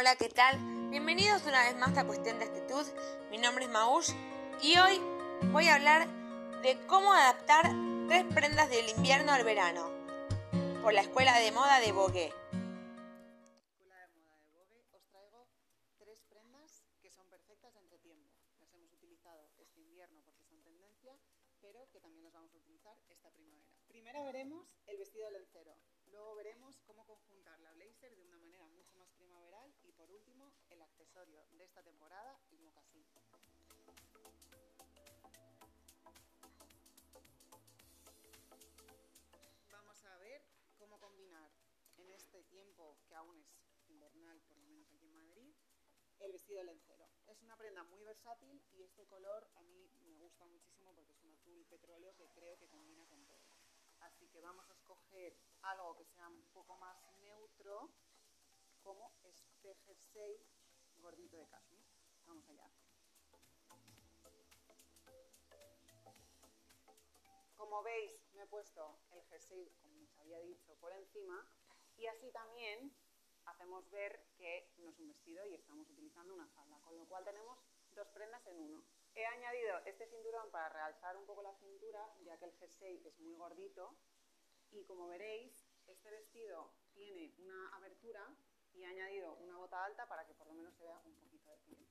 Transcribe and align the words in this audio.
Hola, 0.00 0.14
¿qué 0.14 0.28
tal? 0.28 0.56
Bienvenidos 0.90 1.44
una 1.46 1.64
vez 1.64 1.76
más 1.76 1.98
a 1.98 2.06
Cuestión 2.06 2.38
de 2.38 2.44
Actitud. 2.44 2.86
Mi 3.32 3.38
nombre 3.38 3.64
es 3.64 3.70
Maush 3.72 4.12
y 4.62 4.78
hoy 4.78 5.00
voy 5.50 5.66
a 5.66 5.74
hablar 5.74 6.06
de 6.62 6.78
cómo 6.86 7.12
adaptar 7.12 7.72
tres 8.06 8.24
prendas 8.32 8.70
del 8.70 8.88
invierno 8.90 9.32
al 9.32 9.42
verano 9.42 9.90
por 10.84 10.94
la 10.94 11.00
Escuela 11.00 11.36
de 11.40 11.50
Moda 11.50 11.80
de 11.80 11.90
Vogue. 11.90 12.26
Escuela 13.66 14.06
de 14.06 14.20
Moda 14.22 14.38
de 14.38 14.52
Vogue 14.52 14.86
os 14.92 15.04
traigo 15.08 15.48
tres 15.98 16.22
prendas 16.30 16.84
que 17.02 17.10
son 17.10 17.28
perfectas 17.28 17.74
entre 17.74 17.98
tiempo. 17.98 18.30
Las 18.60 18.72
hemos 18.74 18.92
utilizado 18.92 19.50
este 19.58 19.80
invierno 19.80 20.22
porque 20.24 20.44
son 20.44 20.62
tendencia, 20.62 21.18
pero 21.60 21.90
que 21.90 21.98
también 21.98 22.22
las 22.22 22.34
vamos 22.34 22.54
a 22.54 22.58
utilizar 22.58 22.96
esta 23.08 23.32
primavera. 23.32 23.66
Primero 23.88 24.22
veremos 24.22 24.78
el 24.86 24.96
vestido 24.96 25.28
lencero, 25.32 25.74
luego 26.06 26.36
veremos 26.36 26.80
cómo 26.86 27.04
conjuntar 27.04 27.58
la 27.58 27.72
blazer 27.72 28.14
de 28.14 28.22
una 28.22 28.38
manera 28.38 28.64
mucho 28.68 28.96
más 28.96 29.10
primaveral 29.10 29.74
y 29.82 29.87
por 29.98 30.10
último 30.12 30.52
el 30.70 30.80
accesorio 30.80 31.44
de 31.58 31.64
esta 31.64 31.82
temporada, 31.82 32.38
el 32.52 32.60
mocasín. 32.60 33.04
Vamos 39.72 40.04
a 40.04 40.16
ver 40.18 40.40
cómo 40.78 41.00
combinar 41.00 41.50
en 41.96 42.10
este 42.12 42.44
tiempo 42.44 42.96
que 43.08 43.16
aún 43.16 43.40
es 43.40 43.90
invernal, 43.90 44.40
por 44.42 44.56
lo 44.58 44.66
menos 44.68 44.88
aquí 44.92 45.04
en 45.04 45.12
Madrid, 45.14 45.52
el 46.20 46.32
vestido 46.32 46.62
lencero. 46.62 47.08
Es 47.26 47.42
una 47.42 47.56
prenda 47.56 47.82
muy 47.82 48.02
versátil 48.04 48.62
y 48.72 48.82
este 48.82 49.04
color 49.06 49.50
a 49.56 49.62
mí 49.62 49.90
me 50.06 50.16
gusta 50.18 50.46
muchísimo 50.46 50.94
porque 50.94 51.12
es 51.12 51.22
un 51.24 51.32
azul 51.32 51.66
petróleo 51.68 52.14
que 52.14 52.28
creo 52.28 52.56
que 52.56 52.68
combina 52.68 53.04
con 53.06 53.26
todo. 53.26 53.42
Así 54.00 54.28
que 54.28 54.40
vamos 54.40 54.70
a 54.70 54.74
escoger 54.74 55.36
algo 55.62 55.96
que 55.96 56.04
sea 56.04 56.28
un 56.28 56.42
poco 56.52 56.76
más 56.76 56.96
neutro, 57.18 57.90
este 59.28 59.74
jersey 59.84 60.42
gordito 60.96 61.36
de 61.36 61.46
cashmere. 61.48 61.84
Vamos 62.26 62.48
allá. 62.48 62.70
Como 67.56 67.82
veis, 67.82 68.24
me 68.34 68.42
he 68.42 68.46
puesto 68.46 68.98
el 69.10 69.22
jersey, 69.24 69.70
como 69.82 70.04
os 70.04 70.18
había 70.18 70.38
dicho, 70.40 70.74
por 70.76 70.92
encima 70.92 71.46
y 71.96 72.06
así 72.06 72.30
también 72.30 72.94
hacemos 73.44 73.90
ver 73.90 74.24
que 74.36 74.70
no 74.78 74.90
es 74.90 74.98
un 74.98 75.08
vestido 75.08 75.44
y 75.46 75.54
estamos 75.54 75.88
utilizando 75.90 76.34
una 76.34 76.48
falda, 76.48 76.78
con 76.80 76.96
lo 76.96 77.06
cual 77.06 77.24
tenemos 77.24 77.58
dos 77.90 78.08
prendas 78.08 78.46
en 78.46 78.58
uno. 78.58 78.84
He 79.14 79.26
añadido 79.26 79.78
este 79.84 80.06
cinturón 80.06 80.50
para 80.50 80.68
realzar 80.68 81.16
un 81.16 81.26
poco 81.26 81.42
la 81.42 81.54
cintura, 81.56 82.14
ya 82.22 82.38
que 82.38 82.44
el 82.44 82.52
jersey 82.52 83.02
es 83.04 83.18
muy 83.18 83.34
gordito 83.34 83.96
y 84.70 84.84
como 84.84 85.08
veréis, 85.08 85.66
este 85.86 86.10
vestido 86.10 86.72
tiene 86.94 87.34
una 87.38 87.76
abertura 87.76 88.34
y 88.74 88.82
he 88.82 88.86
añadido 88.86 89.34
una 89.34 89.56
bota 89.56 89.84
alta 89.84 90.06
para 90.08 90.26
que 90.26 90.34
por 90.34 90.46
lo 90.46 90.54
menos 90.54 90.74
se 90.74 90.84
vea 90.84 90.98
un 91.04 91.14
poquito 91.16 91.50
de 91.50 91.58
piel. 91.58 91.88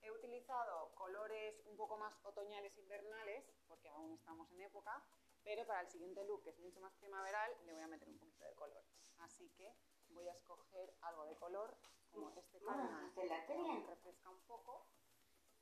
He 0.00 0.10
utilizado 0.10 0.94
colores 0.94 1.60
un 1.66 1.76
poco 1.76 1.96
más 1.98 2.14
otoñales 2.24 2.76
invernales, 2.78 3.44
porque 3.66 3.88
aún 3.88 4.14
estamos 4.14 4.50
en 4.52 4.60
época, 4.62 5.04
pero 5.42 5.66
para 5.66 5.80
el 5.80 5.88
siguiente 5.88 6.24
look, 6.24 6.42
que 6.42 6.50
es 6.50 6.58
mucho 6.58 6.80
más 6.80 6.94
primaveral, 6.94 7.56
le 7.64 7.72
voy 7.72 7.82
a 7.82 7.88
meter 7.88 8.08
un 8.08 8.18
poquito 8.18 8.44
de 8.44 8.54
color. 8.54 8.84
Así 9.18 9.48
que 9.50 9.74
voy 10.10 10.28
a 10.28 10.32
escoger 10.32 10.94
algo 11.02 11.24
de 11.24 11.36
color, 11.36 11.76
como 12.10 12.30
este 12.30 12.60
cardigan, 12.60 13.12
que 13.12 13.86
refresca 13.86 14.30
un 14.30 14.40
poco, 14.42 14.86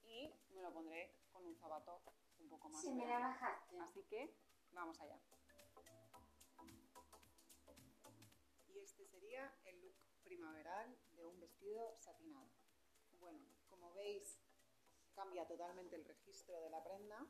y 0.02 0.32
me 0.50 0.62
lo 0.62 0.72
pondré 0.72 1.16
con 1.32 1.44
un 1.44 1.56
zapato 1.56 2.02
un 2.38 2.48
poco 2.48 2.68
más. 2.68 2.82
Si 2.82 2.92
me 2.92 3.06
la 3.06 3.18
bajaste. 3.18 3.78
Así 3.80 4.04
que 4.04 4.36
vamos 4.72 5.00
allá. 5.00 5.18
Y 8.68 8.78
este 8.78 9.06
sería 9.06 9.52
de 11.16 11.24
un 11.24 11.40
vestido 11.40 11.96
satinado. 11.98 12.48
Bueno, 13.20 13.40
como 13.68 13.92
veis, 13.94 14.38
cambia 15.14 15.46
totalmente 15.46 15.96
el 15.96 16.04
registro 16.04 16.60
de 16.60 16.70
la 16.70 16.82
prenda. 16.84 17.26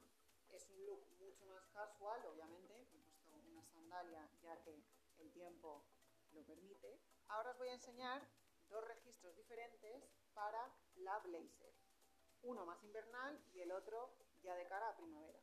Es 0.51 0.69
un 0.71 0.87
look 0.87 1.07
mucho 1.19 1.45
más 1.47 1.67
casual, 1.69 2.25
obviamente. 2.27 2.75
Me 2.93 2.99
he 2.99 3.03
puesto 3.03 3.33
una 3.50 3.65
sandalia 3.65 4.28
ya 4.43 4.61
que 4.62 4.83
el 5.19 5.33
tiempo 5.33 5.84
lo 6.33 6.43
permite. 6.45 6.99
Ahora 7.28 7.50
os 7.50 7.59
voy 7.59 7.69
a 7.69 7.75
enseñar 7.75 8.22
dos 8.69 8.84
registros 8.84 9.37
diferentes 9.37 10.05
para 10.34 10.75
la 10.97 11.19
blazer. 11.21 11.72
Uno 12.43 12.66
más 12.66 12.83
invernal 12.84 13.41
y 13.55 13.61
el 13.61 13.72
otro 13.72 14.11
ya 14.43 14.55
de 14.55 14.66
cara 14.66 14.91
a 14.91 14.97
primavera. 14.97 15.41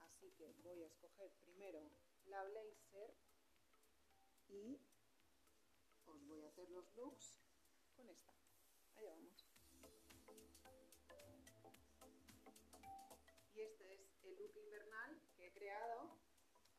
Así 0.00 0.30
que 0.32 0.52
voy 0.62 0.82
a 0.82 0.86
escoger 0.86 1.30
primero 1.40 1.80
la 2.26 2.42
blazer 2.44 3.14
y 4.48 4.78
os 6.22 6.28
voy 6.28 6.42
a 6.44 6.48
hacer 6.48 6.70
los 6.70 6.86
looks 6.94 7.40
con 7.96 8.08
esta. 8.08 8.32
Allá 8.96 9.10
vamos. 9.10 9.44
Y 13.54 13.60
este 13.60 13.92
es 13.92 14.24
el 14.24 14.36
look 14.36 14.56
invernal 14.56 15.20
que 15.36 15.46
he 15.46 15.52
creado 15.52 16.16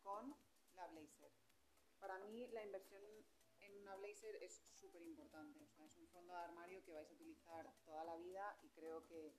con 0.01 0.35
la 0.75 0.87
blazer. 0.87 1.31
Para 1.99 2.19
mí 2.19 2.47
la 2.47 2.63
inversión 2.63 3.03
en 3.59 3.77
una 3.79 3.95
blazer 3.95 4.35
es 4.41 4.63
súper 4.71 5.01
importante. 5.01 5.61
O 5.61 5.69
sea, 5.75 5.85
es 5.85 5.97
un 5.97 6.07
fondo 6.07 6.33
de 6.33 6.39
armario 6.39 6.83
que 6.83 6.93
vais 6.93 7.09
a 7.09 7.13
utilizar 7.13 7.73
toda 7.85 8.03
la 8.05 8.15
vida 8.15 8.57
y 8.63 8.69
creo 8.69 9.05
que 9.05 9.35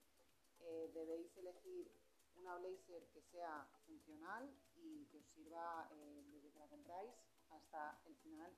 eh, 0.60 0.90
debéis 0.92 1.36
elegir 1.38 1.90
una 2.36 2.56
blazer 2.58 3.08
que 3.08 3.22
sea 3.22 3.66
funcional 3.86 4.54
y 4.74 5.06
que 5.06 5.18
os 5.18 5.26
sirva 5.28 5.88
eh, 5.92 6.24
desde 6.30 6.50
que 6.50 6.58
la 6.58 6.68
compráis 6.68 7.14
hasta 7.50 8.00
el 8.04 8.16
final 8.16 8.54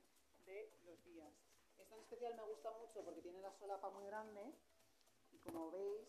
días. 1.07 1.33
Esta 1.79 1.95
en 1.95 2.01
especial 2.01 2.35
me 2.37 2.43
gusta 2.43 2.71
mucho 2.73 3.05
porque 3.05 3.23
tiene 3.23 3.41
la 3.41 3.53
solapa 3.53 3.91
muy 3.91 4.07
grande 4.07 4.55
y 5.31 5.39
como 5.39 5.71
veis 5.71 6.07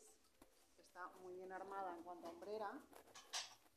está 0.77 1.07
muy 1.21 1.35
bien 1.35 1.51
armada 1.51 1.93
en 1.95 2.03
cuanto 2.03 2.27
a 2.27 2.31
hombrera, 2.31 2.71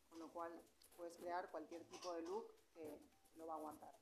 con 0.09 0.19
lo 0.19 0.33
cual 0.33 0.53
puedes 0.97 1.17
crear 1.17 1.51
cualquier 1.51 1.85
tipo 1.85 2.13
de 2.15 2.23
look 2.23 2.47
que 2.73 3.01
lo 3.35 3.47
va 3.47 3.55
a 3.55 3.57
aguantar. 3.57 3.95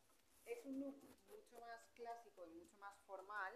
Es 0.44 0.64
un 0.64 0.80
look 0.80 0.96
mucho 1.28 1.60
más 1.60 1.84
clásico 1.94 2.46
y 2.46 2.50
mucho 2.50 2.76
más 2.78 2.98
formal 3.06 3.54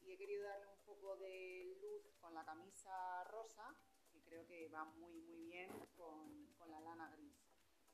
y 0.00 0.12
he 0.12 0.18
querido 0.18 0.44
darle 0.44 0.66
un 0.66 0.84
poco 0.84 1.16
de 1.16 1.78
luz 1.80 2.14
con 2.20 2.34
la 2.34 2.44
camisa 2.44 3.24
rosa, 3.24 3.74
que 4.12 4.22
creo 4.22 4.46
que 4.46 4.68
va 4.68 4.84
muy 4.84 5.14
muy 5.22 5.44
bien 5.44 5.70
con, 5.96 6.52
con 6.58 6.70
la 6.70 6.80
lana 6.80 7.10
gris. 7.10 7.34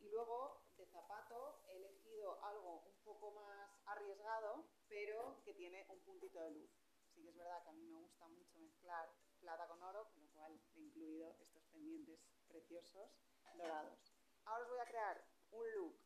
Y 0.01 0.09
luego 0.09 0.63
de 0.77 0.87
zapato 0.87 1.61
he 1.69 1.77
elegido 1.77 2.43
algo 2.45 2.85
un 2.87 3.05
poco 3.05 3.33
más 3.33 3.71
arriesgado, 3.87 4.65
pero 5.01 5.41
que 5.45 5.55
tiene 5.55 5.87
un 5.89 5.99
puntito 6.01 6.39
de 6.41 6.51
luz. 6.51 6.71
Sí 7.15 7.23
que 7.23 7.31
es 7.31 7.37
verdad 7.37 7.63
que 7.63 7.71
a 7.71 7.73
mí 7.73 7.87
me 7.87 7.97
gusta 8.01 8.29
mucho 8.29 8.59
mezclar 8.59 9.09
plata 9.41 9.67
con 9.67 9.83
oro, 9.83 10.11
con 10.13 10.23
lo 10.23 10.31
cual 10.33 10.61
he 10.75 10.81
incluido 10.81 11.35
estos 11.41 11.65
pendientes 11.73 12.21
preciosos 12.49 13.09
dorados. 13.57 13.99
Ahora 14.45 14.65
os 14.65 14.71
voy 14.71 14.81
a 14.81 14.85
crear 14.85 15.25
un 15.53 15.73
look 15.73 15.97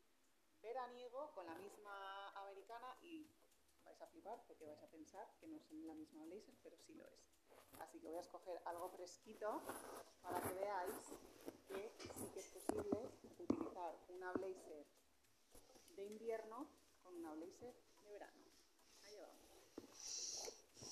veraniego 0.62 1.32
con 1.34 1.46
la 1.46 1.56
misma 1.56 2.30
americana 2.40 2.96
y 3.02 3.28
vais 3.84 4.00
a 4.00 4.06
flipar 4.06 4.44
porque 4.46 4.64
vais 4.64 4.82
a 4.82 4.86
pensar 4.86 5.26
que 5.40 5.48
no 5.48 5.56
es 5.56 5.70
la 5.72 5.94
misma 5.94 6.22
blazer, 6.24 6.54
pero 6.62 6.76
sí 6.76 6.94
lo 6.94 7.04
es. 7.08 7.34
Así 7.80 7.98
que 7.98 8.06
voy 8.06 8.18
a 8.18 8.20
escoger 8.20 8.62
algo 8.64 8.90
fresquito 8.90 9.60
para 10.22 10.40
que 10.40 10.54
veáis 10.54 10.94
que 11.66 11.90
sí 11.98 12.30
que 12.32 12.40
es 12.40 12.46
posible 12.46 13.10
utilizar 13.24 13.98
una 14.08 14.30
blazer 14.34 14.86
de 15.96 16.04
invierno 16.04 16.68
con 17.02 17.16
una 17.16 17.32
blazer 17.32 17.74
de 18.04 18.10
verano. 18.12 18.44
Ahí 19.06 19.16
vamos. 19.18 19.36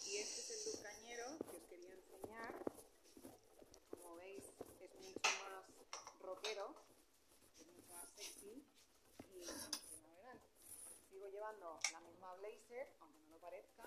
Y 0.07 0.17
este 0.17 0.41
es 0.41 0.51
el 0.51 0.73
look 0.73 0.83
cañero 0.83 1.27
que 1.51 1.57
os 1.57 1.63
quería 1.65 1.95
enseñar. 1.95 2.55
Como 3.91 4.17
veis 4.17 4.45
es 4.81 4.95
mucho 4.95 5.31
más 5.45 5.65
rockero, 6.21 6.75
es 7.59 7.67
mucho 7.67 7.95
más 7.95 8.09
sexy 8.11 8.63
y 9.33 9.47
primaveral. 9.89 10.41
Sigo 11.09 11.22
llevando 11.32 11.81
la 11.91 12.00
misma 12.00 12.34
blazer, 12.34 12.94
aunque 13.00 13.20
no 13.20 13.31
lo 13.31 13.38
parezca. 13.41 13.84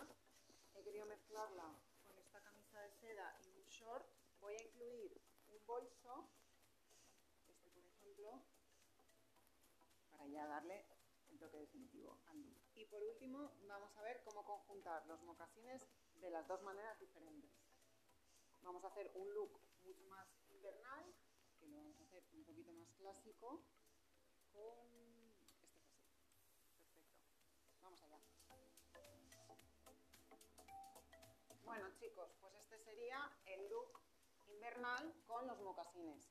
He 0.74 0.84
querido 0.84 1.06
mezclarla 1.06 1.76
con 2.08 2.18
esta 2.18 2.42
camisa 2.42 2.82
de 2.82 2.92
seda 2.94 3.38
y 3.46 3.50
un 3.52 3.68
short. 3.68 4.06
Voy 4.42 4.56
a 4.56 4.64
incluir 4.64 5.22
un 5.50 5.66
bolso, 5.66 6.28
este 7.48 7.70
por 7.70 7.86
ejemplo, 7.86 8.42
para 10.10 10.28
ya 10.28 10.48
darle 10.48 10.86
el 11.30 11.38
toque 11.38 11.58
definitivo 11.60 12.18
al 12.28 12.42
look. 12.42 12.58
Y 12.74 12.86
por 12.86 13.04
último, 13.04 13.52
vamos 13.68 13.96
a 13.96 14.02
ver 14.02 14.24
cómo 14.24 14.44
conjuntar 14.44 15.06
los 15.06 15.22
mocasines 15.22 15.88
de 16.16 16.30
las 16.32 16.48
dos 16.48 16.64
maneras 16.64 17.00
diferentes. 17.00 17.52
Vamos 18.64 18.84
a 18.84 18.88
hacer 18.88 19.12
un 19.14 19.32
look 19.36 19.62
mucho 19.84 20.04
más 20.08 20.28
invernal, 20.50 21.06
que 21.60 21.68
lo 21.68 21.78
vamos 21.78 22.00
a 22.00 22.04
hacer 22.06 22.24
un 22.34 22.44
poquito 22.44 22.74
más 22.74 22.90
clásico, 22.98 23.62
con. 24.52 25.15
Vamos 27.96 28.04
allá. 28.04 28.20
Bueno 31.64 31.90
chicos, 31.98 32.30
pues 32.42 32.54
este 32.56 32.78
sería 32.80 33.32
el 33.46 33.70
look 33.70 34.02
invernal 34.48 35.14
con 35.26 35.48
los 35.48 35.60
mocasines. 35.62 36.30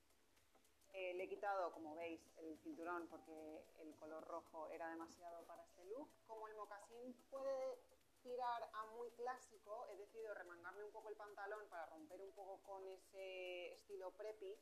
Eh, 0.93 1.15
le 1.15 1.25
he 1.25 1.29
quitado, 1.29 1.73
como 1.73 1.95
veis, 1.95 2.21
el 2.37 2.59
cinturón 2.59 3.09
porque 3.09 3.65
el 3.79 3.97
color 3.97 4.25
rojo 4.27 4.69
era 4.71 4.91
demasiado 4.91 5.45
para 5.47 5.63
este 5.65 5.85
look. 5.87 6.09
Como 6.27 6.47
el 6.49 6.55
mocasín 6.55 7.15
puede 7.31 7.79
tirar 8.23 8.71
a 8.75 8.87
muy 8.97 9.11
clásico, 9.13 9.87
he 9.91 9.97
decidido 9.97 10.35
remangarme 10.35 10.85
un 10.85 10.93
poco 10.93 11.09
el 11.09 11.17
pantalón 11.17 11.67
para 11.69 11.87
romper 11.87 12.21
un 12.21 12.33
poco 12.33 12.61
con 12.63 12.87
ese 12.89 13.73
estilo 13.73 14.11
preppy 14.13 14.55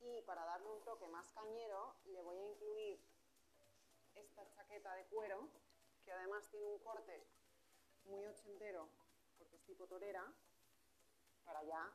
y 0.00 0.20
para 0.22 0.44
darle 0.44 0.70
un 0.70 0.82
toque 0.84 1.08
más 1.08 1.30
cañero 1.30 1.96
le 2.04 2.20
voy 2.20 2.36
a 2.36 2.44
incluir 2.44 3.00
esta 4.14 4.48
chaqueta 4.50 4.94
de 4.94 5.04
cuero 5.06 5.48
que 6.06 6.12
además 6.12 6.48
tiene 6.48 6.66
un 6.66 6.78
corte 6.78 7.26
muy 8.04 8.24
ochentero 8.26 8.88
porque 9.36 9.56
es 9.56 9.64
tipo 9.64 9.88
torera 9.88 10.24
para 11.44 11.64
ya 11.64 11.92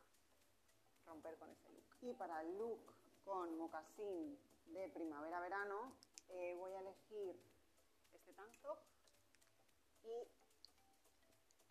romper 1.06 1.38
con 1.38 1.50
ese 1.50 1.69
look. 1.69 1.96
Y 2.02 2.13
para 2.13 2.42
el 2.42 2.58
look 2.58 2.94
con 3.24 3.58
mocasín 3.58 4.38
de 4.66 4.90
primavera-verano 4.90 5.96
eh, 6.28 6.56
voy 6.56 6.74
a 6.74 6.81
elegir 6.81 7.42
este 8.12 8.34
tank 8.34 8.54
top 8.62 8.80
y 10.04 10.28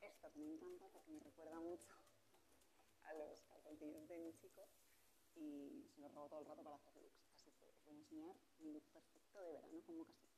esto 0.00 0.32
que 0.32 0.38
me 0.38 0.54
encanta 0.54 0.88
porque 0.88 1.10
me 1.10 1.20
recuerda 1.20 1.60
mucho 1.60 1.92
a 3.04 3.14
los 3.14 3.42
calzoncillos 3.42 4.08
de 4.08 4.18
mi 4.18 4.32
chico 4.32 4.66
y 5.36 5.86
se 5.94 6.00
los 6.00 6.14
robo 6.14 6.28
todo 6.28 6.40
el 6.40 6.46
rato 6.46 6.62
para 6.62 6.76
hacer 6.76 6.96
looks. 6.96 7.20
Así 7.34 7.50
que 7.52 7.66
os 7.66 7.84
voy 7.84 7.96
a 7.96 7.98
enseñar 7.98 8.36
mi 8.60 8.72
look 8.72 8.84
perfecto 8.92 9.40
de 9.42 9.52
verano 9.52 9.82
con 9.84 9.98
mocasín. 9.98 10.30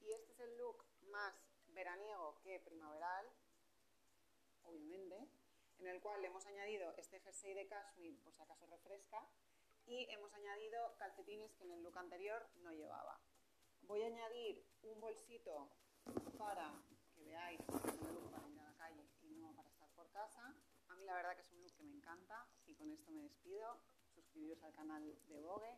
Y 0.00 0.12
este 0.12 0.32
es 0.32 0.40
el 0.40 0.58
look 0.58 0.91
más 1.12 1.34
veraniego 1.68 2.40
que 2.42 2.58
primaveral, 2.60 3.26
obviamente, 4.64 5.28
en 5.78 5.86
el 5.86 6.00
cual 6.00 6.20
le 6.22 6.28
hemos 6.28 6.46
añadido 6.46 6.94
este 6.96 7.20
jersey 7.20 7.54
de 7.54 7.66
cashmere 7.66 8.18
por 8.24 8.32
si 8.32 8.42
acaso 8.42 8.66
refresca 8.66 9.28
y 9.86 10.06
hemos 10.10 10.32
añadido 10.32 10.96
calcetines 10.96 11.52
que 11.54 11.64
en 11.64 11.72
el 11.72 11.82
look 11.82 11.98
anterior 11.98 12.48
no 12.62 12.72
llevaba. 12.72 13.20
Voy 13.82 14.02
a 14.02 14.06
añadir 14.06 14.64
un 14.82 15.00
bolsito 15.00 15.68
para 16.38 16.72
que 17.14 17.24
veáis 17.24 17.60
que 17.60 17.90
es 17.90 18.00
un 18.00 18.14
look 18.14 18.30
para 18.30 18.48
ir 18.48 18.60
a 18.60 18.64
la 18.64 18.74
calle 18.74 19.06
y 19.20 19.34
no 19.34 19.52
para 19.54 19.68
estar 19.68 19.88
por 19.90 20.10
casa. 20.10 20.54
A 20.88 20.94
mí 20.96 21.04
la 21.04 21.14
verdad 21.14 21.34
que 21.34 21.42
es 21.42 21.52
un 21.52 21.62
look 21.62 21.74
que 21.74 21.82
me 21.82 21.92
encanta 21.92 22.46
y 22.66 22.74
con 22.74 22.90
esto 22.90 23.10
me 23.10 23.22
despido. 23.22 23.76
Suscribiros 24.14 24.62
al 24.62 24.72
canal 24.72 25.02
de 25.28 25.40
Vogue. 25.40 25.76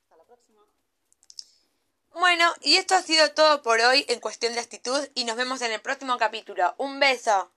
Hasta 0.00 0.16
la 0.16 0.24
próxima. 0.24 0.66
Bueno, 2.14 2.54
y 2.60 2.76
esto 2.76 2.94
ha 2.94 3.02
sido 3.02 3.32
todo 3.32 3.60
por 3.62 3.80
hoy 3.80 4.04
en 4.08 4.20
cuestión 4.20 4.52
de 4.52 4.60
actitud 4.60 5.08
y 5.14 5.24
nos 5.24 5.36
vemos 5.36 5.62
en 5.62 5.72
el 5.72 5.80
próximo 5.80 6.16
capítulo. 6.16 6.72
Un 6.78 7.00
beso. 7.00 7.53